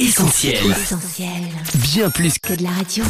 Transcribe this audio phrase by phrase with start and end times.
[0.00, 0.56] Essentiel.
[1.92, 3.04] Bien plus que de la radio.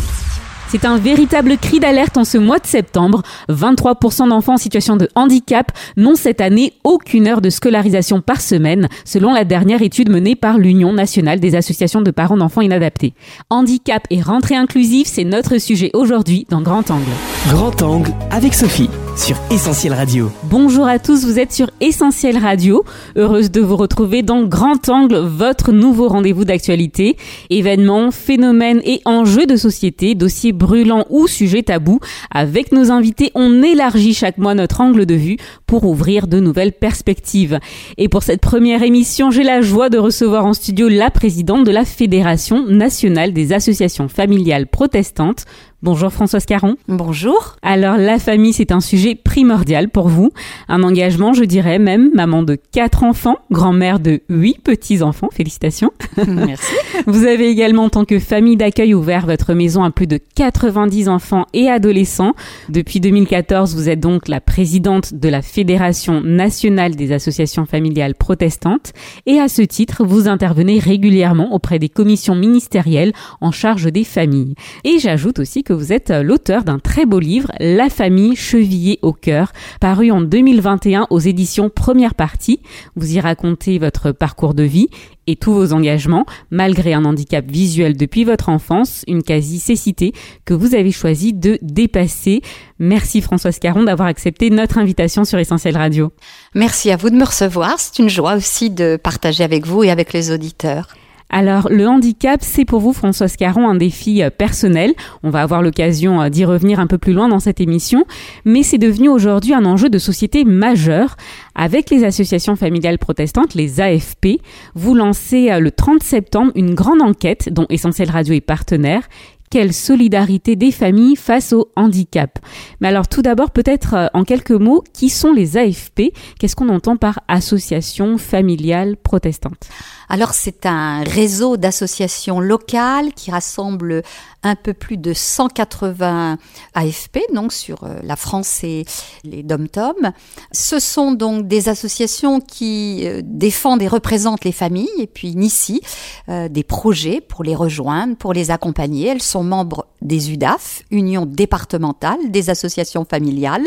[0.69, 3.23] C'est un véritable cri d'alerte en ce mois de septembre.
[3.49, 8.89] 23% d'enfants en situation de handicap n'ont cette année aucune heure de scolarisation par semaine,
[9.05, 13.15] selon la dernière étude menée par l'Union nationale des associations de parents d'enfants inadaptés.
[13.51, 17.05] Handicap et rentrée inclusive, c'est notre sujet aujourd'hui dans Grand Angle.
[17.51, 20.31] Grand Angle avec Sophie sur Essentiel Radio.
[20.45, 22.85] Bonjour à tous, vous êtes sur Essentiel Radio.
[23.17, 27.17] Heureuse de vous retrouver dans Grand Angle, votre nouveau rendez-vous d'actualité.
[27.51, 32.01] Événements, phénomènes et enjeux de société, dossiers brûlants ou sujets tabous.
[32.31, 35.37] Avec nos invités, on élargit chaque mois notre angle de vue
[35.67, 37.59] pour ouvrir de nouvelles perspectives.
[37.99, 41.73] Et pour cette première émission, j'ai la joie de recevoir en studio la présidente de
[41.73, 45.45] la Fédération nationale des associations familiales protestantes,
[45.83, 46.77] Bonjour Françoise Caron.
[46.89, 47.57] Bonjour.
[47.63, 50.31] Alors la famille, c'est un sujet primordial pour vous.
[50.69, 55.31] Un engagement, je dirais même, maman de quatre enfants, grand-mère de huit petits-enfants.
[55.33, 55.91] Félicitations.
[56.29, 56.75] Merci.
[57.07, 61.09] Vous avez également, en tant que famille d'accueil, ouvert votre maison à plus de 90
[61.09, 62.35] enfants et adolescents.
[62.69, 68.93] Depuis 2014, vous êtes donc la présidente de la Fédération nationale des associations familiales protestantes.
[69.25, 74.57] Et à ce titre, vous intervenez régulièrement auprès des commissions ministérielles en charge des familles.
[74.85, 78.99] Et j'ajoute aussi que vous êtes euh, l'auteur d'un très beau livre, La famille chevillée
[79.03, 82.61] au cœur, paru en 2021 aux éditions Première Partie.
[82.97, 84.89] Vous y racontez votre parcours de vie
[85.27, 90.13] et tous vos engagements, malgré un handicap visuel depuis votre enfance, une quasi-cécité
[90.45, 92.43] que vous avez choisi de dépasser.
[92.79, 96.13] Merci Françoise Caron d'avoir accepté notre invitation sur Essentiel Radio.
[96.55, 97.79] Merci à vous de me recevoir.
[97.79, 100.89] C'est une joie aussi de partager avec vous et avec les auditeurs.
[101.33, 104.93] Alors, le handicap, c'est pour vous, Françoise Caron, un défi euh, personnel.
[105.23, 108.05] On va avoir l'occasion euh, d'y revenir un peu plus loin dans cette émission.
[108.45, 111.17] Mais c'est devenu aujourd'hui un enjeu de société majeur.
[111.55, 114.41] Avec les associations familiales protestantes, les AFP,
[114.75, 119.03] vous lancez euh, le 30 septembre une grande enquête dont Essentiel Radio est partenaire
[119.51, 122.39] quelle solidarité des familles face au handicap.
[122.81, 126.97] Mais alors tout d'abord peut-être en quelques mots, qui sont les AFP Qu'est-ce qu'on entend
[126.97, 129.69] par association familiale protestante?
[130.09, 134.03] Alors c'est un réseau d'associations locales qui rassemble
[134.43, 136.39] un peu plus de 180
[136.75, 138.85] AFP, donc sur euh, la France et
[139.23, 140.13] les dom-tom.
[140.51, 145.81] Ce sont donc des associations qui euh, défendent et représentent les familles et puis initient
[146.29, 149.09] euh, des projets pour les rejoindre, pour les accompagner.
[149.09, 153.67] Elles sont membres des UDAF, Union départementale des associations familiales.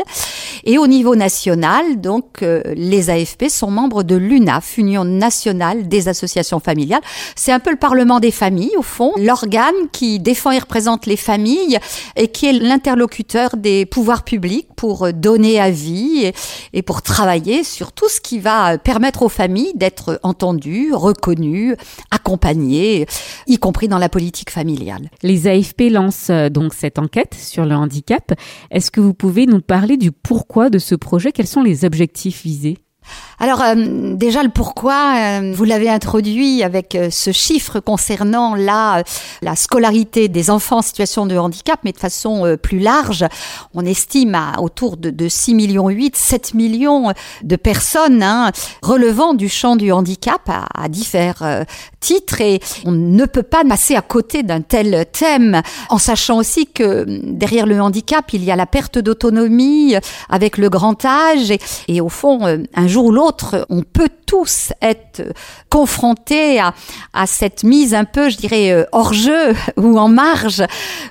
[0.64, 6.60] Et au niveau national, donc, les AFP sont membres de l'UNAF, Union nationale des associations
[6.60, 7.00] familiale.
[7.36, 11.16] C'est un peu le Parlement des familles, au fond, l'organe qui défend et représente les
[11.16, 11.78] familles
[12.16, 16.34] et qui est l'interlocuteur des pouvoirs publics pour donner avis et,
[16.72, 21.76] et pour travailler sur tout ce qui va permettre aux familles d'être entendues, reconnues,
[22.10, 23.06] accompagnées,
[23.46, 25.10] y compris dans la politique familiale.
[25.22, 28.32] Les AFP lancent euh, donc cette enquête sur le handicap.
[28.70, 31.32] Est-ce que vous pouvez nous parler du pourquoi de ce projet?
[31.32, 32.78] Quels sont les objectifs visés?
[33.38, 33.74] Alors euh,
[34.14, 39.02] déjà le pourquoi, euh, vous l'avez introduit avec euh, ce chiffre concernant la,
[39.42, 43.26] la scolarité des enfants en situation de handicap, mais de façon plus large.
[43.74, 47.12] On estime à autour de, de 6 millions 8, 7 millions
[47.42, 48.50] de personnes hein,
[48.82, 51.64] relevant du champ du handicap à, à divers
[52.00, 56.66] titres et on ne peut pas passer à côté d'un tel thème en sachant aussi
[56.66, 59.96] que derrière le handicap, il y a la perte d'autonomie
[60.28, 62.40] avec le grand âge et, et au fond,
[62.74, 64.08] un jour ou l'autre, on peut
[64.82, 65.22] être
[65.70, 66.74] confrontés à,
[67.12, 70.62] à cette mise un peu, je dirais, euh, hors jeu ou en marge,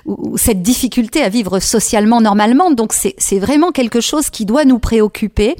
[0.06, 2.70] ou cette difficulté à vivre socialement normalement.
[2.70, 5.56] Donc c'est vraiment quelque chose qui doit nous préoccuper.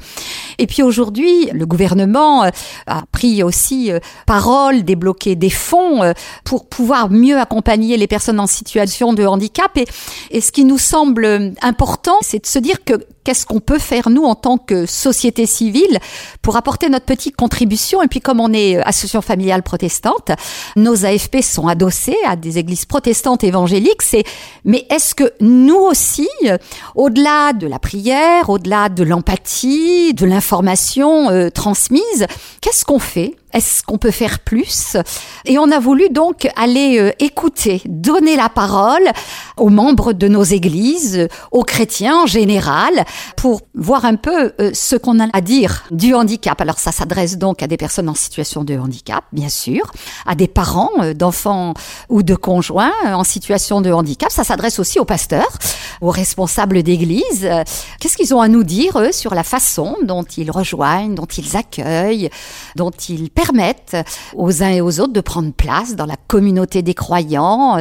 [0.57, 2.49] Et puis aujourd'hui, le gouvernement euh,
[2.87, 8.47] a pris aussi euh, parole, débloqué des fonds pour pouvoir mieux accompagner les personnes en
[8.47, 9.77] situation de handicap.
[9.77, 12.93] Et, ce qui nous semble important, c'est de se dire que
[13.23, 15.99] qu'est-ce qu'on peut faire nous en tant que société civile
[16.41, 17.54] pour apporter notre petite contribution.
[17.61, 20.31] Et puis comme on est association familiale protestante,
[20.75, 24.01] nos AFP sont adossés à des églises protestantes évangéliques.
[24.01, 24.23] C'est
[24.63, 26.29] mais est-ce que nous aussi,
[26.95, 32.25] au-delà de la prière, au-delà de l'empathie, de l'information euh, transmise,
[32.61, 33.35] qu'est-ce qu'on fait?
[33.55, 34.97] Est-ce qu'on peut faire plus?
[35.45, 39.07] Et on a voulu donc aller euh, écouter, donner la parole
[39.57, 43.05] aux membres de nos églises, aux chrétiens en général,
[43.37, 46.59] pour voir un peu euh, ce qu'on a à dire du handicap.
[46.59, 49.89] Alors ça s'adresse donc à des personnes en situation de handicap, bien sûr,
[50.25, 51.73] à des parents euh, d'enfants
[52.09, 54.31] ou de conjoints en situation de handicap.
[54.31, 55.57] Ça s'adresse aussi aux pasteurs,
[56.01, 57.49] aux responsables d'église.
[58.01, 61.55] Qu'est-ce qu'ils ont à nous dire, eux, sur la façon dont ils rejoignent, dont ils
[61.55, 62.29] accueillent,
[62.75, 63.97] dont ils permettent
[64.35, 67.77] aux uns et aux autres de prendre place dans la communauté des croyants.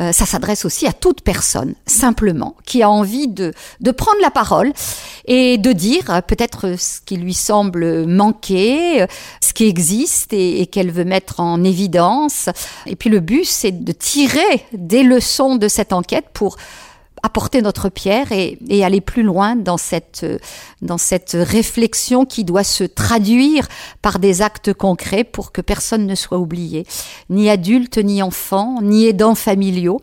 [0.00, 4.30] Euh, ça s'adresse aussi à toute personne, simplement, qui a envie de, de prendre la
[4.30, 4.72] parole
[5.26, 9.06] et de dire peut-être ce qui lui semble manquer,
[9.40, 12.48] ce qui existe et, et qu'elle veut mettre en évidence.
[12.86, 16.56] Et puis le but, c'est de tirer des leçons de cette enquête pour
[17.26, 20.24] apporter notre pierre et, aller plus loin dans cette,
[20.80, 23.66] dans cette réflexion qui doit se traduire
[24.00, 26.86] par des actes concrets pour que personne ne soit oublié,
[27.28, 30.00] ni adulte, ni enfant, ni aidants familiaux.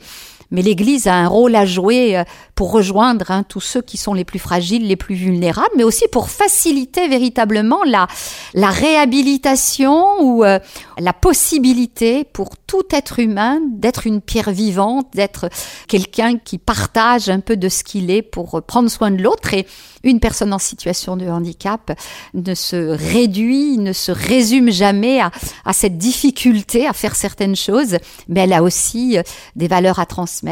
[0.51, 2.23] Mais l'Église a un rôle à jouer euh,
[2.55, 6.05] pour rejoindre hein, tous ceux qui sont les plus fragiles, les plus vulnérables, mais aussi
[6.11, 8.07] pour faciliter véritablement la,
[8.53, 10.59] la réhabilitation ou euh,
[10.99, 15.49] la possibilité pour tout être humain d'être une pierre vivante, d'être
[15.87, 19.53] quelqu'un qui partage un peu de ce qu'il est pour prendre soin de l'autre.
[19.53, 19.67] Et
[20.03, 21.91] une personne en situation de handicap
[22.33, 25.31] ne se réduit, ne se résume jamais à,
[25.65, 27.97] à cette difficulté à faire certaines choses,
[28.27, 29.23] mais elle a aussi euh,
[29.55, 30.42] des valeurs à transmettre,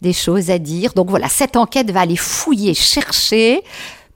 [0.00, 0.92] des, choses à dire.
[0.94, 3.62] Donc voilà, cette enquête va aller fouiller, chercher,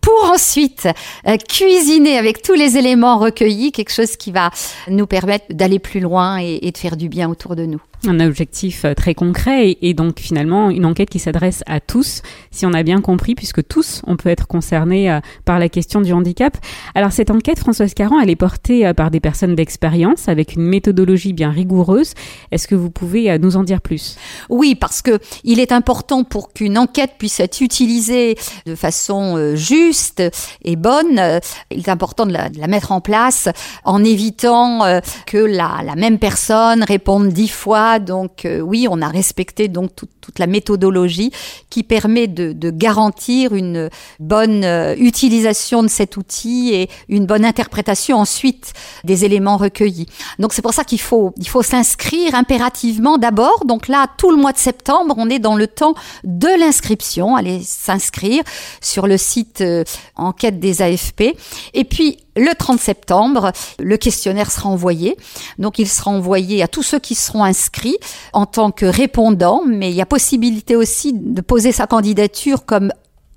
[0.01, 0.89] pour ensuite
[1.29, 4.51] euh, cuisiner avec tous les éléments recueillis quelque chose qui va
[4.89, 8.85] nous permettre d'aller plus loin et de faire du bien autour de nous un objectif
[8.85, 12.83] euh, très concret et, donc finalement une enquête qui s'adresse à tous, si on a
[12.83, 16.57] bien compris, puisque tous on peut être concernés euh, par la question du handicap.
[16.95, 20.63] Alors cette enquête, Françoise Caron, elle est portée euh, par des personnes d'expérience avec une
[20.63, 22.15] méthodologie bien rigoureuse.
[22.51, 24.17] Est-ce que vous pouvez nous en dire plus?
[24.49, 30.23] Oui, parce que il est important pour qu'une enquête puisse être utilisée de façon juste
[30.65, 31.41] et bonne,
[31.71, 33.49] il est important de la, mettre en place
[33.85, 39.71] en évitant que la même personne réponde dix fois donc euh, oui, on a respecté
[39.71, 41.33] toute la méthodologie
[41.71, 48.17] qui permet de, garantir une bonne euh, utilisation de cet outil et une bonne interprétation
[48.19, 48.73] ensuite
[49.05, 50.07] des éléments recueillis.
[50.39, 53.65] Donc c'est pour ça qu'il faut il faut s'inscrire impérativement d'abord.
[53.65, 55.95] Donc là, tout le mois de septembre, on est dans le temps
[56.25, 57.37] de l'inscription.
[57.37, 58.43] Allez s'inscrire
[58.81, 59.85] sur le site euh,
[60.17, 61.37] enquête des AFP.
[61.75, 65.17] Et puis le 30 septembre, le questionnaire sera envoyé.
[65.59, 67.99] Donc il sera envoyé à tous ceux qui seront inscrits
[68.33, 72.93] en tant que répondants, mais il y a possibilité aussi de poser sa candidature comme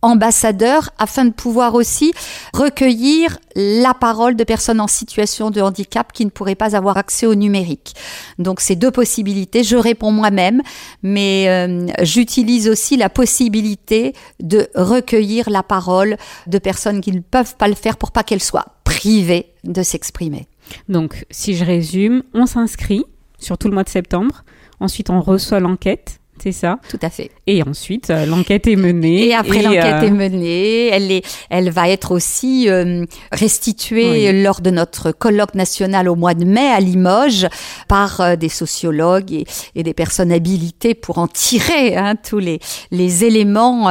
[0.05, 2.13] ambassadeur afin de pouvoir aussi
[2.53, 7.25] recueillir la parole de personnes en situation de handicap qui ne pourraient pas avoir accès
[7.25, 7.95] au numérique.
[8.37, 9.63] Donc c'est deux possibilités.
[9.63, 10.61] Je réponds moi-même,
[11.01, 17.55] mais euh, j'utilise aussi la possibilité de recueillir la parole de personnes qui ne peuvent
[17.55, 20.47] pas le faire pour pas qu'elles soient privées de s'exprimer.
[20.89, 23.03] Donc si je résume, on s'inscrit
[23.37, 24.43] sur tout le mois de septembre.
[24.79, 27.31] Ensuite, on reçoit l'enquête c'est ça Tout à fait.
[27.47, 29.27] Et ensuite, euh, l'enquête est menée.
[29.27, 30.07] Et après l'enquête euh...
[30.07, 34.43] est menée, elle, est, elle va être aussi euh, restituée oui.
[34.43, 37.47] lors de notre colloque national au mois de mai à Limoges
[37.87, 39.45] par des sociologues et,
[39.75, 42.59] et, des personnes habilitées pour en tirer hein, tous les,
[42.91, 43.89] les éléments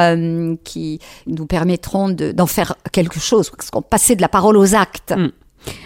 [0.64, 4.74] qui nous permettront d'en de, faire quelque chose, parce qu'on passait de la parole aux
[4.74, 5.14] actes.
[5.16, 5.30] Mm.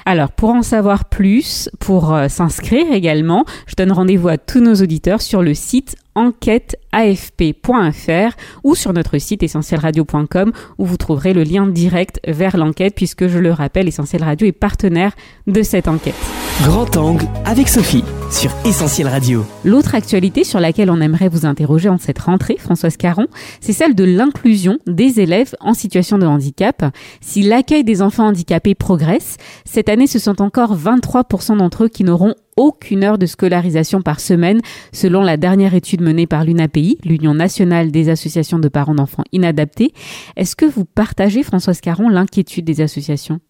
[0.05, 4.75] Alors, pour en savoir plus, pour euh, s'inscrire également, je donne rendez-vous à tous nos
[4.75, 11.67] auditeurs sur le site enquêteafp.fr ou sur notre site essentielradio.com où vous trouverez le lien
[11.67, 15.13] direct vers l'enquête puisque je le rappelle, Essentiel Radio est partenaire
[15.47, 16.15] de cette enquête.
[16.63, 19.45] Grand angle avec Sophie sur Essentiel Radio.
[19.65, 23.27] L'autre actualité sur laquelle on aimerait vous interroger en cette rentrée, Françoise Caron,
[23.61, 26.85] c'est celle de l'inclusion des élèves en situation de handicap.
[27.21, 32.03] Si l'accueil des enfants handicapés progresse, cette année ce sont encore 23% d'entre eux qui
[32.03, 34.61] n'auront aucune heure de scolarisation par semaine,
[34.93, 39.95] selon la dernière étude menée par l'UNAPI, l'Union nationale des associations de parents d'enfants inadaptés.
[40.37, 43.41] Est-ce que vous partagez, Françoise Caron, l'inquiétude des associations?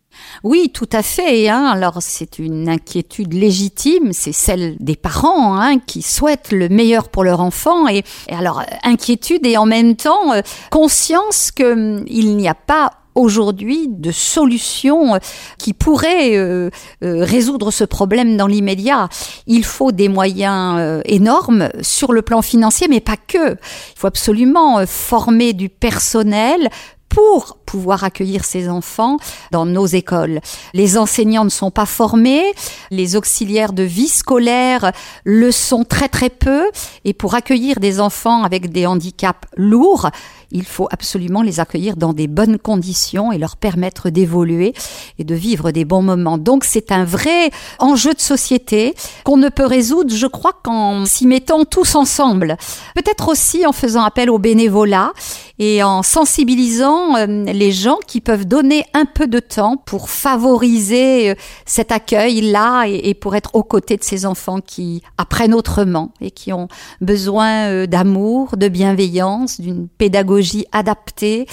[0.42, 1.48] Oui, tout à fait.
[1.48, 1.64] Hein.
[1.64, 7.24] Alors c'est une inquiétude légitime, c'est celle des parents hein, qui souhaitent le meilleur pour
[7.24, 7.88] leur enfant.
[7.88, 14.10] Et, alors inquiétude et en même temps euh, conscience qu'il n'y a pas aujourd'hui de
[14.10, 15.18] solutions
[15.58, 16.70] qui pourraient euh,
[17.02, 19.08] euh, résoudre ce problème dans l'immédiat.
[19.46, 23.52] Il faut des moyens euh, énormes sur le plan financier, mais pas que.
[23.52, 26.70] Il faut absolument former du personnel
[27.08, 29.16] pour pouvoir accueillir ces enfants
[29.50, 30.40] dans nos écoles.
[30.74, 32.44] Les enseignants ne sont pas formés,
[32.90, 34.92] les auxiliaires de vie scolaire
[35.24, 36.64] le sont très très peu,
[37.04, 40.10] et pour accueillir des enfants avec des handicaps lourds,
[40.50, 44.72] il faut absolument les accueillir dans des bonnes conditions et leur permettre d'évoluer
[45.18, 46.38] et de vivre des bons moments.
[46.38, 51.26] Donc c'est un vrai enjeu de société qu'on ne peut résoudre, je crois, qu'en s'y
[51.26, 52.56] mettant tous ensemble.
[52.94, 55.12] Peut-être aussi en faisant appel au bénévolat
[55.58, 61.30] et en sensibilisant euh, les gens qui peuvent donner un peu de temps pour favoriser
[61.30, 61.34] euh,
[61.66, 66.52] cet accueil-là et pour être aux côtés de ces enfants qui apprennent autrement et qui
[66.52, 66.68] ont
[67.00, 70.37] besoin euh, d'amour, de bienveillance, d'une pédagogie
[70.72, 71.46] adaptée,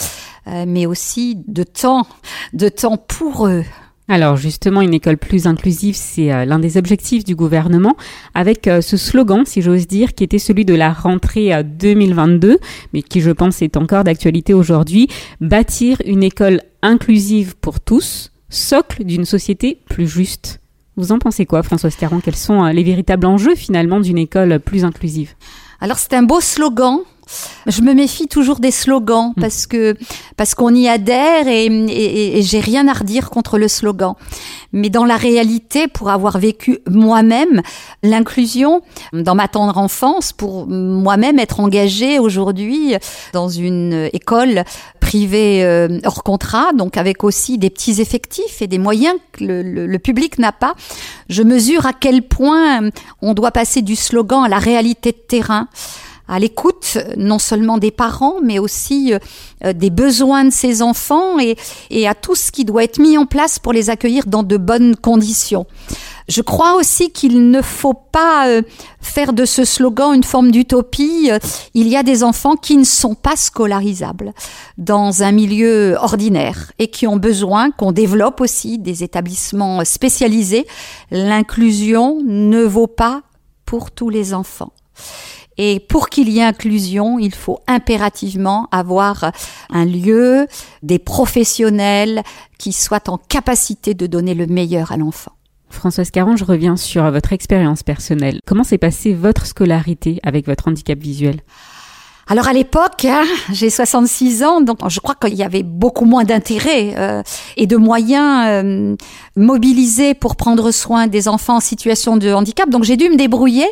[0.46, 2.06] mais aussi de temps,
[2.54, 3.64] de temps pour eux.
[4.08, 7.98] Alors justement, une école plus inclusive, c'est euh, l'un des objectifs du gouvernement,
[8.36, 12.58] avec euh, ce slogan, si j'ose dire, qui était celui de la rentrée 2022, euh,
[12.94, 15.08] mais qui je pense est encore d'actualité aujourd'hui,
[15.42, 20.60] bâtir une école inclusive pour tous, socle d'une société plus juste.
[20.98, 22.22] Vous en pensez quoi, Françoise Caron?
[22.24, 25.34] Quels sont les véritables enjeux finalement d'une école plus inclusive?
[25.82, 27.00] Alors c'est un beau slogan
[27.68, 29.42] je me méfie toujours des slogans hmm.
[29.42, 29.96] parce que
[30.38, 34.16] parce qu'on y adhère et, et, et j'ai rien à redire contre le slogan.
[34.74, 37.62] Mais dans la réalité, pour avoir vécu moi-même
[38.04, 38.82] l'inclusion
[39.14, 42.96] dans ma tendre enfance, pour moi-même être engagée aujourd'hui
[43.32, 44.66] dans une école
[45.00, 49.62] privée euh, hors contrat, donc avec aussi des petits effectifs et des moyens que le,
[49.62, 50.74] le, le public n'a pas,
[51.30, 52.90] je mesure à quel point
[53.22, 55.68] on doit passer du slogan à la réalité de terrain
[56.28, 59.14] à l'écoute non seulement des parents, mais aussi
[59.64, 61.56] euh, des besoins de ces enfants et,
[61.90, 64.58] et à tout ce qui doit être mis en place pour les accueillir dans de
[64.58, 65.66] bonnes conditions.
[66.28, 68.64] Je crois aussi qu'il ne faut pas euh,
[69.00, 71.30] faire de ce slogan une forme d'utopie.
[71.76, 74.34] Il y a des enfants qui ne sont pas scolarisables
[74.80, 80.66] dans un milieu ordinaire et qui ont besoin qu'on développe aussi des établissements spécialisés.
[81.12, 83.22] L'inclusion ne vaut pas
[83.66, 84.72] pour tous les enfants.
[85.58, 89.32] Et pour qu'il y ait inclusion, il faut impérativement avoir
[89.70, 90.48] un lieu,
[90.84, 92.24] des professionnels
[92.58, 95.32] qui soient en capacité de donner le meilleur à l'enfant.
[95.70, 98.40] Françoise Caron, je reviens sur votre expérience personnelle.
[98.46, 101.42] Comment s'est passée votre scolarité avec votre handicap visuel?
[102.28, 106.24] Alors à l'époque, hein, j'ai 66 ans, donc je crois qu'il y avait beaucoup moins
[106.24, 107.22] d'intérêt euh,
[107.56, 108.96] et de moyens euh,
[109.36, 112.68] mobilisés pour prendre soin des enfants en situation de handicap.
[112.70, 113.68] Donc j'ai dû me débrouiller.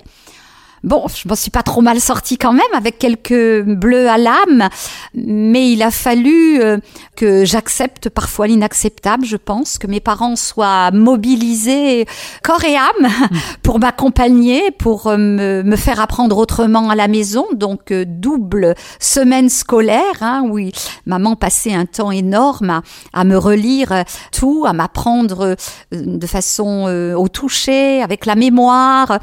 [0.84, 4.68] Bon, je m'en suis pas trop mal sortie quand même, avec quelques bleus à l'âme,
[5.14, 6.78] mais il a fallu euh,
[7.16, 12.06] que j'accepte parfois l'inacceptable, je pense, que mes parents soient mobilisés
[12.44, 13.10] corps et âme
[13.64, 18.76] pour m'accompagner, pour euh, me, me, faire apprendre autrement à la maison, donc euh, double
[19.00, 20.60] semaine scolaire, hein, où
[21.06, 22.82] maman passait un temps énorme à,
[23.14, 25.56] à me relire tout, à m'apprendre
[25.94, 29.20] de façon au toucher, avec la mémoire.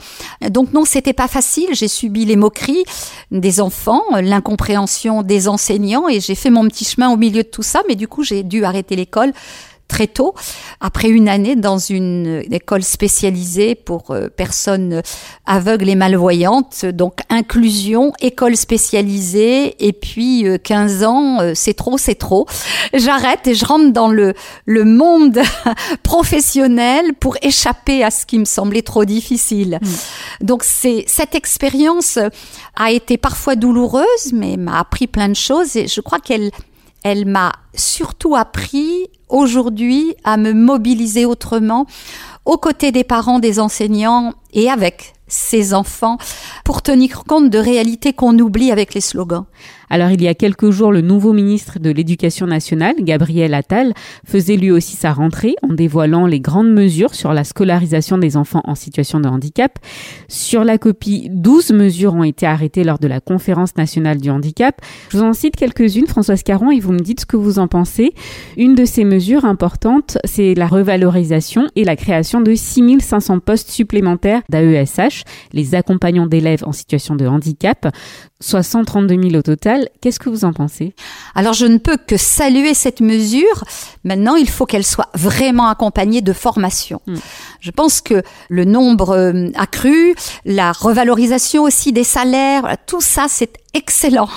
[0.48, 2.84] Donc non, c'était pas facile j'ai subi les moqueries
[3.30, 7.62] des enfants, l'incompréhension des enseignants et j'ai fait mon petit chemin au milieu de tout
[7.62, 9.32] ça, mais du coup j'ai dû arrêter l'école
[9.90, 10.34] très tôt,
[10.80, 15.02] après une année dans une école spécialisée pour euh, personnes
[15.46, 21.98] aveugles et malvoyantes, donc inclusion, école spécialisée, et puis 15 euh, ans, euh, c'est trop,
[21.98, 22.46] c'est trop.
[22.94, 24.32] J'arrête et je rentre dans le,
[24.64, 25.40] le monde
[26.04, 29.80] professionnel pour échapper à ce qui me semblait trop difficile.
[29.82, 30.46] Mm.
[30.46, 32.18] Donc c'est cette expérience
[32.76, 36.52] a été parfois douloureuse, mais m'a appris plein de choses et je crois qu'elle
[37.02, 41.86] elle m'a surtout appris aujourd'hui à me mobiliser autrement
[42.44, 46.18] aux côtés des parents, des enseignants et avec ces enfants
[46.64, 49.44] pour tenir compte de réalités qu'on oublie avec les slogans.
[49.90, 53.92] Alors il y a quelques jours, le nouveau ministre de l'Éducation nationale, Gabriel Attal,
[54.24, 58.62] faisait lui aussi sa rentrée en dévoilant les grandes mesures sur la scolarisation des enfants
[58.64, 59.78] en situation de handicap.
[60.28, 64.80] Sur la copie, 12 mesures ont été arrêtées lors de la conférence nationale du handicap.
[65.10, 67.66] Je vous en cite quelques-unes, Françoise Caron, et vous me dites ce que vous en
[67.66, 68.14] pensez.
[68.56, 74.42] Une de ces mesures importantes, c'est la revalorisation et la création de 6500 postes supplémentaires
[74.48, 77.88] d'AESH, les accompagnants d'élèves en situation de handicap,
[78.40, 79.79] soit 132 000 au total.
[80.00, 80.94] Qu'est-ce que vous en pensez?
[81.34, 83.64] Alors je ne peux que saluer cette mesure.
[84.04, 87.00] Maintenant, il faut qu'elle soit vraiment accompagnée de formation.
[87.06, 87.16] Hmm.
[87.60, 93.52] Je pense que le nombre euh, accru, la revalorisation aussi des salaires, tout ça, c'est
[93.74, 94.28] excellent.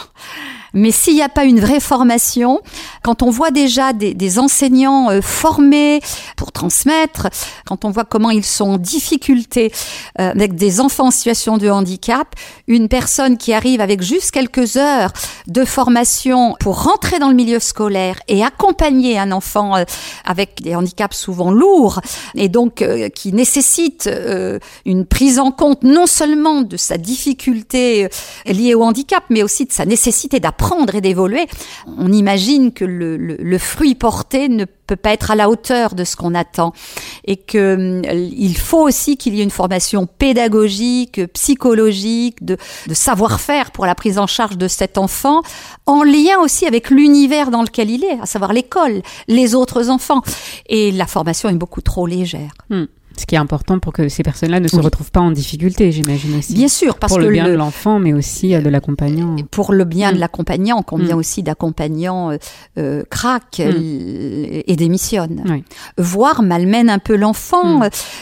[0.74, 2.62] Mais s'il n'y a pas une vraie formation,
[3.04, 6.02] quand on voit déjà des, des enseignants euh, formés
[6.36, 7.28] pour transmettre,
[7.68, 9.72] quand on voit comment ils sont en difficulté
[10.20, 12.28] euh, avec des enfants en situation de handicap,
[12.68, 15.14] une personne qui arrive avec juste quelques heures
[15.46, 19.84] de formation pour rentrer dans le milieu scolaire et accompagner un enfant euh,
[20.26, 22.02] avec des handicaps souvent lourds
[22.34, 22.84] et donc
[23.16, 24.10] qui nécessite
[24.86, 28.08] une prise en compte non seulement de sa difficulté
[28.46, 30.63] liée au handicap, mais aussi de sa nécessité d'apprendre
[30.94, 31.48] et d'évoluer,
[31.98, 36.16] on imagine que le, fruit porté ne peut pas être à la hauteur de ce
[36.16, 36.74] qu'on attend
[37.26, 42.94] et que euh, il faut aussi qu'il y ait une formation pédagogique, psychologique, de, de
[42.94, 45.42] savoir-faire pour la prise en charge de cet enfant,
[45.86, 50.22] en lien aussi avec l'univers dans lequel il est, à savoir l'école, les autres enfants.
[50.68, 52.52] Et la formation est beaucoup trop légère.
[52.70, 52.86] Hmm.
[53.18, 56.38] Ce qui est important pour que ces personnes-là ne se retrouvent pas en difficulté, j'imagine
[56.38, 56.54] aussi.
[56.54, 59.36] Bien sûr, parce pour que le bien de l'enfant, mais aussi euh, de l'accompagnant.
[59.52, 60.20] Pour le bien de mm.
[60.20, 61.20] l'accompagnant, combien mm.
[61.20, 62.38] aussi d'accompagnants euh,
[62.80, 64.64] euh craquent mm.
[64.66, 65.64] et démissionnent, oui.
[65.98, 67.82] voire malmènent un peu l'enfant.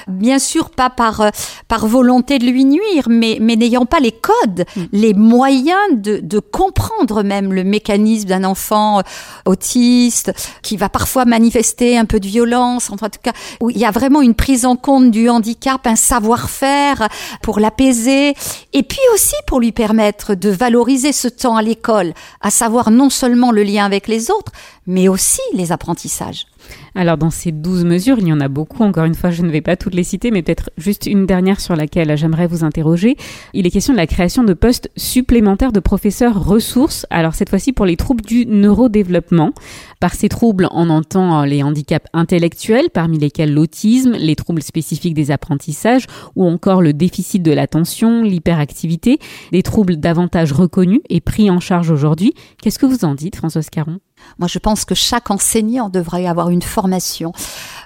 [0.10, 1.32] Bien sûr, pas par
[1.68, 6.40] par volonté de lui nuire, mais mais n'ayant pas les codes, les moyens de de
[6.40, 9.02] comprendre même le mécanisme d'un enfant
[9.46, 12.90] autiste qui va parfois manifester un peu de violence.
[12.90, 15.96] En tout cas, où il y a vraiment une prise en compte du handicap, un
[15.96, 17.08] savoir-faire
[17.42, 18.34] pour l'apaiser,
[18.74, 23.10] et puis aussi pour lui permettre de valoriser ce temps à l'école, à savoir non
[23.10, 24.52] seulement le lien avec les autres,
[24.88, 26.48] mais aussi les apprentissages.
[26.96, 29.50] Alors dans ces douze mesures, il y en a beaucoup, encore une fois je ne
[29.50, 33.16] vais pas toutes les citer, mais peut-être juste une dernière sur laquelle j'aimerais vous interroger.
[33.54, 37.74] Il est question de la création de postes supplémentaires de professeurs ressources, alors cette fois-ci
[37.74, 39.54] pour les troubles du neurodéveloppement.
[40.00, 45.32] Par ces troubles, on entend les handicaps intellectuels, parmi lesquels l'autisme, les troubles spécifiques des
[45.32, 49.20] apprentissages ou encore le déficit de l'attention, l'hyperactivité,
[49.52, 52.34] des troubles davantage reconnus et pris en charge aujourd'hui.
[52.62, 54.00] Qu'est-ce que vous en dites, Françoise Caron?
[54.40, 57.34] Moi, je pense que chaque enseignant devrait avoir une formation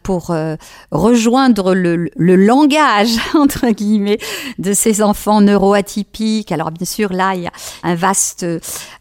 [0.03, 0.55] pour euh,
[0.91, 4.19] rejoindre le, le, langage entre guillemets
[4.59, 6.51] de ces enfants neuroatypiques.
[6.51, 7.51] Alors bien sûr, là, il y a
[7.83, 8.45] un vaste,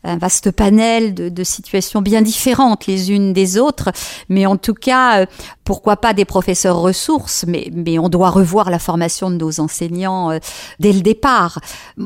[0.03, 3.91] un vaste panel de, de situations bien différentes les unes des autres,
[4.29, 5.27] mais en tout cas, euh,
[5.65, 10.31] pourquoi pas des professeurs ressources, mais, mais on doit revoir la formation de nos enseignants
[10.31, 10.39] euh,
[10.79, 11.61] dès le départ,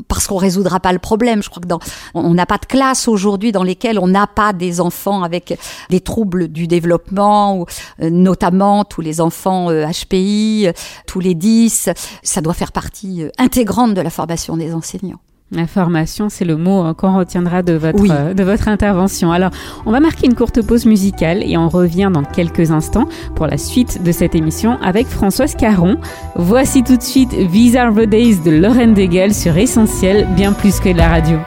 [0.07, 1.43] parce qu'on résoudra pas le problème.
[1.43, 1.79] Je crois que dans,
[2.13, 5.99] on n'a pas de classe aujourd'hui dans lesquelles on n'a pas des enfants avec des
[5.99, 7.65] troubles du développement, ou,
[8.01, 10.73] notamment tous les enfants HPI, euh,
[11.05, 11.89] tous les 10,
[12.23, 15.19] ça doit faire partie euh, intégrante de la formation des enseignants.
[15.51, 19.31] La formation, c'est le mot euh, qu'on retiendra de votre, de votre intervention.
[19.31, 19.49] Alors,
[19.87, 23.57] on va marquer une courte pause musicale et on revient dans quelques instants pour la
[23.57, 25.97] suite de cette émission avec Françoise Caron.
[26.35, 30.79] Voici tout de suite These Are the Days de Lauren Degel sur Essentiel, bien plus
[30.79, 31.39] que la radio.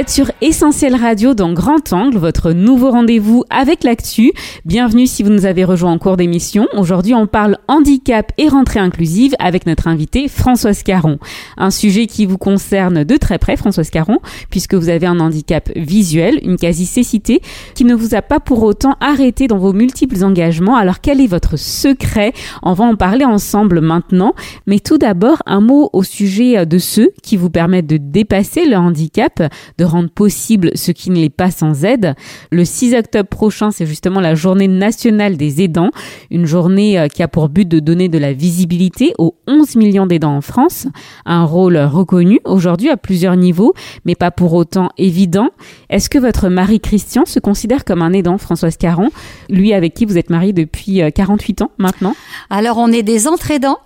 [0.00, 4.32] Êtes sur Essentiel Radio dans Grand Angle, votre nouveau rendez-vous avec l'actu.
[4.64, 6.66] Bienvenue si vous nous avez rejoint en cours d'émission.
[6.74, 11.18] Aujourd'hui, on parle handicap et rentrée inclusive avec notre invité Françoise Caron.
[11.58, 15.70] Un sujet qui vous concerne de très près, Françoise Caron, puisque vous avez un handicap
[15.76, 17.42] visuel, une quasi-cécité,
[17.74, 20.76] qui ne vous a pas pour autant arrêté dans vos multiples engagements.
[20.76, 22.32] Alors, quel est votre secret?
[22.62, 24.32] On va en parler ensemble maintenant.
[24.66, 28.78] Mais tout d'abord, un mot au sujet de ceux qui vous permettent de dépasser le
[28.78, 29.42] handicap,
[29.76, 32.14] de rendre possible ce qui ne l'est pas sans aide.
[32.50, 35.90] Le 6 octobre prochain, c'est justement la journée nationale des aidants,
[36.30, 40.06] une journée euh, qui a pour but de donner de la visibilité aux 11 millions
[40.06, 40.86] d'aidants en France,
[41.26, 43.74] un rôle reconnu aujourd'hui à plusieurs niveaux,
[44.04, 45.48] mais pas pour autant évident.
[45.88, 49.10] Est-ce que votre mari Christian se considère comme un aidant, Françoise Caron,
[49.48, 52.14] lui avec qui vous êtes mariée depuis 48 euh, ans maintenant?
[52.48, 53.78] Alors on est des entraidants,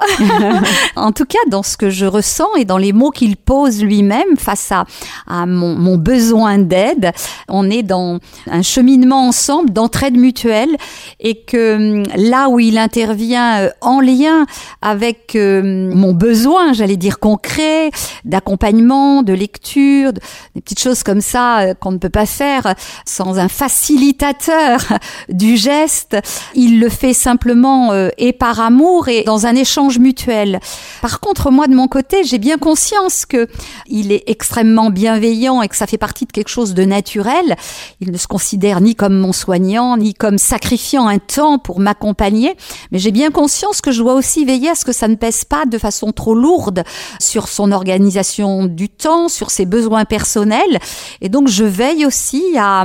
[0.97, 4.37] en tout cas dans ce que je ressens et dans les mots qu'il pose lui-même
[4.37, 4.85] face à,
[5.27, 7.13] à mon, mon besoin d'aide.
[7.49, 8.19] On est dans
[8.51, 10.77] un cheminement ensemble d'entraide mutuelle
[11.21, 14.47] et que hum, là où il intervient euh, en lien
[14.83, 17.91] avec euh, mon besoin, j'allais dire concret,
[18.25, 22.75] d'accompagnement, de lecture, des petites choses comme ça euh, qu'on ne peut pas faire
[23.07, 24.81] sans un facilitateur
[25.29, 26.17] du geste,
[26.55, 30.61] il le fait simplement et par amour et dans un échange mutuel.
[31.03, 33.49] Par contre, moi de mon côté, j'ai bien conscience que
[33.87, 37.57] il est extrêmement bienveillant et que ça fait partie de quelque chose de naturel.
[38.01, 42.55] Il ne se considère ni comme mon soignant, ni comme sacrifiant un temps pour m'accompagner,
[42.91, 45.45] mais j'ai bien conscience que je dois aussi veiller à ce que ça ne pèse
[45.45, 46.85] pas de façon trop lourde
[47.21, 50.79] sur son organisation du temps, sur ses besoins personnels.
[51.21, 52.85] Et donc, je veille aussi à,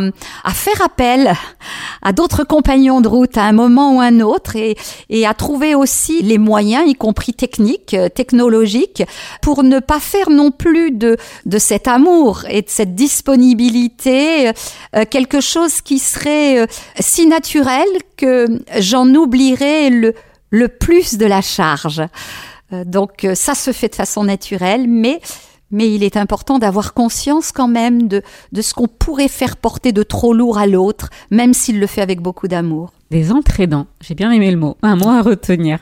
[0.53, 1.33] faire appel
[2.01, 4.75] à d'autres compagnons de route à un moment ou un autre et,
[5.25, 9.03] à trouver aussi les moyens, y compris techniques, technologiques,
[9.41, 14.47] pour ne pas faire non plus de, de cet amour et de cette disponibilité
[14.95, 16.65] euh, quelque chose qui serait euh,
[16.97, 22.01] si naturel que j'en oublierais le, plus de la charge.
[22.71, 25.19] Euh, donc ça se fait de façon naturelle, mais
[25.71, 29.91] mais il est important d'avoir conscience quand même de, de ce qu'on pourrait faire porter
[29.91, 32.93] de trop lourd à l'autre, même s'il le fait avec beaucoup d'amour.
[33.11, 35.79] Des entraînants, j'ai bien aimé le mot, un mot à retenir.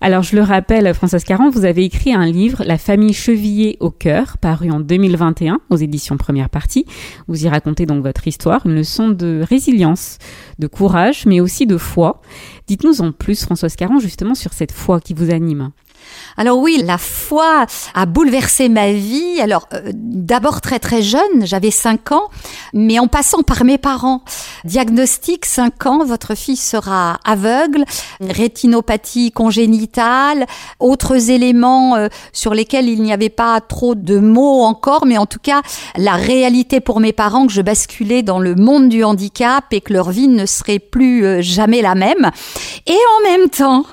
[0.00, 3.90] Alors je le rappelle, Françoise Caron, vous avez écrit un livre, La famille chevillée au
[3.90, 6.86] cœur, paru en 2021 aux éditions Première Partie.
[7.26, 10.18] Vous y racontez donc votre histoire, une leçon de résilience,
[10.60, 12.22] de courage, mais aussi de foi.
[12.68, 15.72] Dites-nous en plus, Françoise Caron, justement sur cette foi qui vous anime.
[16.36, 19.40] Alors oui, la foi a bouleversé ma vie.
[19.40, 22.28] Alors euh, d'abord très très jeune, j'avais 5 ans,
[22.72, 24.22] mais en passant par mes parents.
[24.64, 27.84] Diagnostic 5 ans, votre fille sera aveugle,
[28.20, 30.46] rétinopathie congénitale,
[30.78, 35.26] autres éléments euh, sur lesquels il n'y avait pas trop de mots encore, mais en
[35.26, 35.62] tout cas
[35.96, 39.92] la réalité pour mes parents que je basculais dans le monde du handicap et que
[39.92, 42.30] leur vie ne serait plus euh, jamais la même.
[42.86, 43.84] Et en même temps,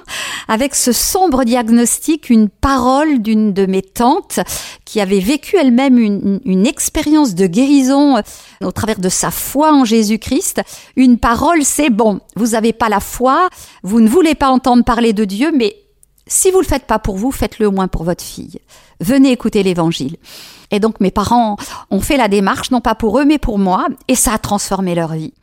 [0.47, 1.94] avec ce sombre diagnostic,
[2.29, 4.39] une parole d'une de mes tantes
[4.85, 8.21] qui avait vécu elle-même une, expérience de guérison euh,
[8.63, 10.61] au travers de sa foi en Jésus-Christ.
[10.95, 13.49] Une parole, c'est bon, vous n'avez pas la foi,
[13.83, 15.75] vous ne voulez pas entendre parler de Dieu, mais
[16.27, 18.59] si vous le faites pas pour vous, faites-le au moins pour votre fille.
[18.99, 20.17] Venez écouter l'évangile.
[20.71, 21.57] Et donc mes parents
[21.91, 24.95] ont fait la démarche, non pas pour eux, mais pour moi, et ça a transformé
[24.95, 25.33] leur vie.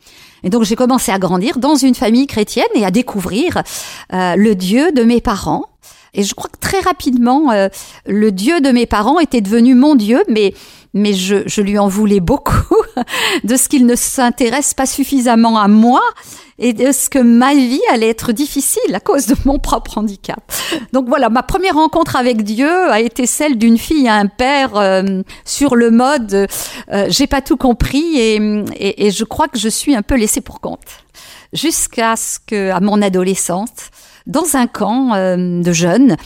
[0.42, 3.62] Et donc j'ai commencé à grandir dans une famille chrétienne et à découvrir
[4.12, 5.66] euh, le Dieu de mes parents.
[6.14, 7.68] Et je crois que très rapidement, euh,
[8.06, 10.54] le Dieu de mes parents était devenu mon Dieu, mais
[10.94, 12.76] mais je, je lui en voulais beaucoup
[13.44, 16.02] de ce qu'il ne s'intéresse pas suffisamment à moi
[16.58, 20.40] et de ce que ma vie allait être difficile à cause de mon propre handicap.
[20.92, 24.76] Donc voilà, ma première rencontre avec Dieu a été celle d'une fille à un père
[24.76, 26.46] euh, sur le mode
[26.92, 28.36] euh, j'ai pas tout compris et,
[28.76, 30.80] et, et, je crois que je suis un peu laissée pour compte.
[31.52, 33.90] Jusqu'à ce que, à mon adolescence,
[34.26, 36.16] dans un camp euh, de jeunes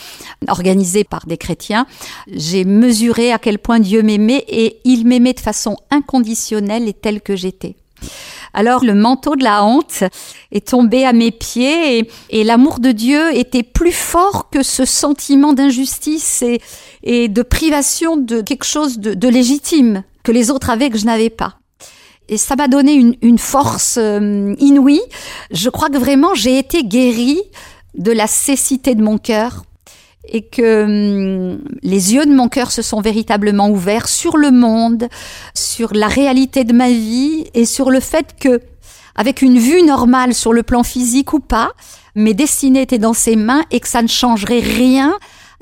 [0.48, 1.87] organisé par des chrétiens,
[2.30, 7.20] j'ai mesuré à quel point Dieu m'aimait et il m'aimait de façon inconditionnelle et telle
[7.20, 7.76] que j'étais.
[8.56, 10.02] Alors le manteau de la honte
[10.50, 14.87] est tombé à mes pieds et, et l'amour de Dieu était plus fort que ce
[14.87, 16.61] sentiment d'injustice et,
[17.02, 21.04] et, de privation de quelque chose de, de, légitime que les autres avaient que je
[21.04, 21.59] n'avais pas.
[22.28, 25.02] Et ça m'a donné une, une force euh, inouïe.
[25.50, 27.42] Je crois que vraiment j'ai été guérie
[27.96, 29.64] de la cécité de mon cœur
[30.28, 35.09] et que hum, les yeux de mon cœur se sont véritablement ouverts sur le monde,
[35.54, 38.61] sur la réalité de ma vie et sur le fait que,
[39.14, 41.72] avec une vue normale sur le plan physique ou pas,
[42.14, 45.14] mes destinées étaient dans ses mains et que ça ne changerait rien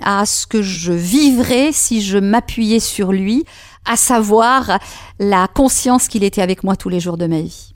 [0.02, 3.44] à ce que je vivrais si je m'appuyais sur lui
[3.84, 4.78] à savoir
[5.18, 7.73] la conscience qu'il était avec moi tous les jours de ma vie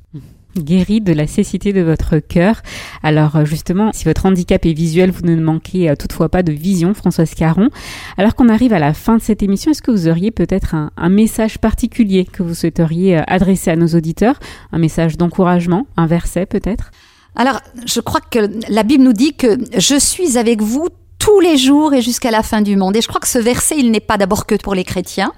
[0.62, 2.62] guéri de la cécité de votre cœur.
[3.02, 6.52] Alors euh, justement, si votre handicap est visuel, vous ne manquez euh, toutefois pas de
[6.52, 7.70] vision, Françoise Caron.
[8.16, 10.90] Alors qu'on arrive à la fin de cette émission, est-ce que vous auriez peut-être un,
[10.96, 14.38] un, message particulier que vous souhaiteriez euh, adresser à nos auditeurs?
[14.72, 16.90] Un message d'encouragement, un verset peut-être?
[17.36, 21.56] Alors, je crois que la Bible nous dit que je suis avec vous tous les
[21.56, 22.96] jours et jusqu'à la fin du monde.
[22.96, 25.32] Et je crois que ce verset, il n'est pas d'abord que pour les chrétiens,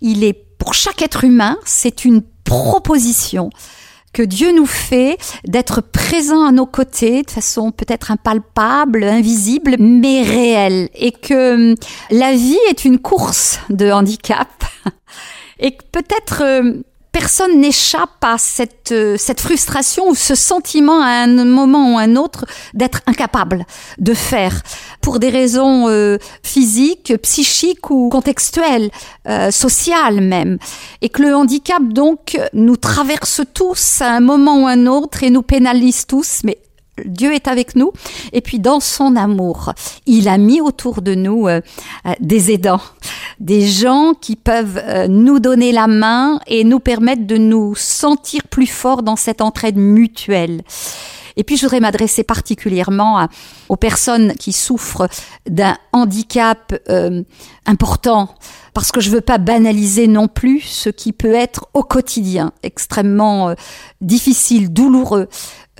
[0.00, 3.50] il est pour chaque être humain, c'est une proposition
[4.12, 10.22] que Dieu nous fait d'être présent à nos côtés de façon peut-être impalpable, invisible, mais
[10.22, 10.88] réelle.
[10.94, 11.74] Et que hum,
[12.10, 14.48] la vie est une course de handicap.
[15.58, 21.44] Et peut-être hum, personne n'échappe à cette, euh, cette frustration ou ce sentiment à un
[21.44, 23.66] moment ou un autre d'être incapable
[23.98, 24.62] de faire
[25.02, 28.90] pour des raisons euh, physiques, psychiques ou contextuelles,
[29.28, 30.58] euh, sociales même.
[31.02, 35.30] Et que le handicap donc nous traverse tous à un moment ou un autre et
[35.30, 36.58] nous pénalise tous, mais
[37.04, 37.92] Dieu est avec nous.
[38.32, 39.72] Et puis dans son amour,
[40.06, 41.60] il a mis autour de nous euh,
[42.06, 42.80] euh, des aidants,
[43.42, 48.42] des gens qui peuvent euh, nous donner la main et nous permettre de nous sentir
[48.48, 50.62] plus forts dans cette entraide mutuelle.
[51.36, 53.26] Et puis je voudrais m'adresser particulièrement
[53.70, 55.08] aux personnes qui souffrent
[55.48, 56.74] d'un handicap
[57.64, 58.34] important,
[58.74, 63.54] parce que je veux pas banaliser non plus ce qui peut être au quotidien extrêmement
[64.02, 65.26] difficile, douloureux.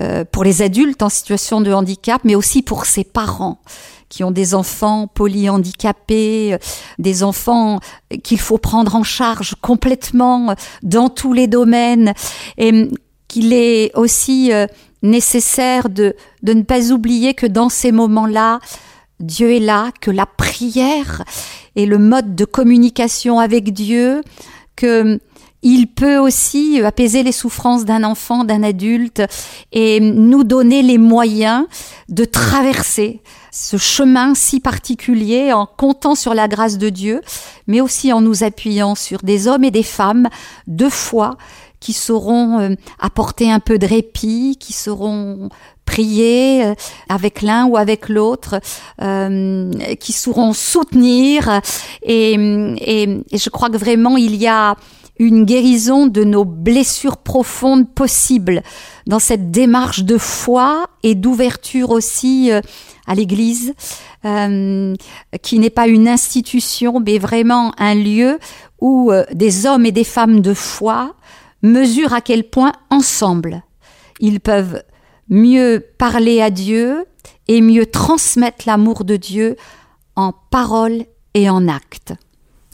[0.01, 3.59] Euh, pour les adultes en situation de handicap, mais aussi pour ses parents
[4.13, 6.57] qui ont des enfants polyhandicapés, euh,
[6.99, 7.79] des enfants
[8.23, 12.13] qu'il faut prendre en charge complètement euh, dans tous les domaines,
[12.59, 12.89] et
[13.27, 14.51] qu'il est aussi
[15.01, 18.59] nécessaire de, de ne pas oublier que dans ces moments-là,
[19.19, 21.23] Dieu est là, que la prière
[21.75, 24.21] est le mode de communication avec Dieu,
[24.75, 25.19] que
[25.63, 29.23] il peut aussi apaiser les souffrances d'un enfant, d'un adulte
[29.71, 31.65] et nous donner les moyens
[32.09, 33.21] de traverser
[33.51, 37.21] ce chemin si particulier en comptant sur la grâce de Dieu,
[37.67, 40.27] mais aussi en nous appuyant sur des hommes et des femmes
[40.67, 41.37] de foi
[41.79, 45.49] qui sauront euh, apporter un peu de répit, qui sauront
[45.85, 46.75] prier euh,
[47.09, 48.61] avec l'un ou avec l'autre,
[49.01, 51.61] euh, qui sauront soutenir.
[52.01, 54.77] Et, et, et, je crois que vraiment il y a
[55.19, 58.63] une guérison de nos blessures profondes possibles
[59.05, 62.61] dans cette démarche de foi et d'ouverture aussi euh,
[63.05, 63.73] à l'Église,
[64.25, 64.95] euh,
[65.41, 68.39] qui n'est pas une institution, mais vraiment un lieu
[68.81, 71.15] où euh, des hommes et des femmes de foi
[71.61, 73.63] mesurent à quel point ensemble
[74.19, 74.83] ils peuvent
[75.29, 77.05] mieux parler à Dieu
[77.47, 79.57] et mieux transmettre l'amour de Dieu
[80.15, 82.13] en parole et en acte.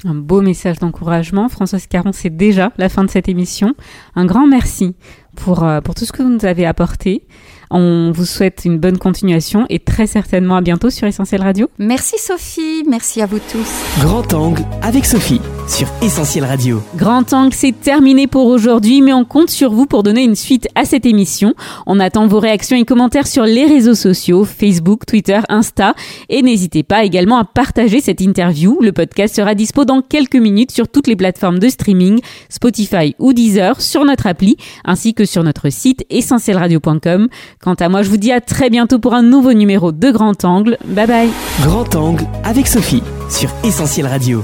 [0.06, 1.50] Un beau message d'encouragement.
[1.50, 3.76] Françoise Caron, c'est déjà la fin de cette émission.
[4.16, 4.96] Un grand merci
[5.36, 7.28] pour, euh, pour tout ce que vous nous avez apporté.
[7.70, 11.70] On vous souhaite une bonne continuation et très certainement à bientôt sur Essentiel Radio.
[11.78, 14.00] Merci Sophie, merci à vous tous.
[14.00, 16.82] Grand Angle avec Sophie sur Essentiel Radio.
[16.96, 20.68] Grand Angle, c'est terminé pour aujourd'hui, mais on compte sur vous pour donner une suite
[20.76, 21.54] à cette émission.
[21.86, 25.94] On attend vos réactions et commentaires sur les réseaux sociaux, Facebook, Twitter, Insta,
[26.30, 28.80] et n'hésitez pas également à partager cette interview.
[28.82, 33.34] Le podcast sera dispo dans quelques minutes sur toutes les plateformes de streaming, Spotify ou
[33.34, 37.28] Deezer, sur notre appli, ainsi que sur notre site essentielradio.com.
[37.62, 40.44] Quant à moi, je vous dis à très bientôt pour un nouveau numéro de Grand
[40.44, 40.78] Angle.
[40.86, 41.30] Bye bye.
[41.62, 44.44] Grand Angle avec Sophie sur Essentiel Radio.